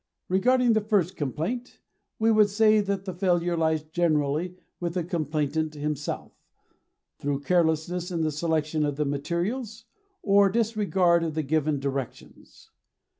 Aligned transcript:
Regarding 0.29 0.73
the 0.73 0.81
first 0.81 1.15
complaint, 1.15 1.77
we 2.17 2.31
would 2.31 2.49
say 2.49 2.81
that 2.81 3.05
the 3.05 3.13
failure 3.13 3.55
lies 3.55 3.83
generally 3.83 4.55
with 4.79 4.95
the 4.95 5.03
complainant 5.03 5.75
himself, 5.75 6.31
through 7.19 7.41
carelessness 7.41 8.09
in 8.09 8.21
the 8.21 8.31
selection 8.31 8.83
of 8.83 8.95
the 8.95 9.05
materials 9.05 9.85
or 10.23 10.49
disregard 10.49 11.23
of 11.23 11.35
the 11.35 11.43
given 11.43 11.79
directions. 11.79 12.71